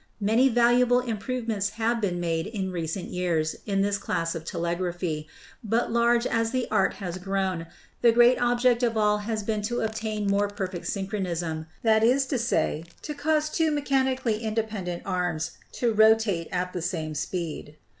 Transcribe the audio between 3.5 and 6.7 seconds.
in this class of telegraphy, but large as the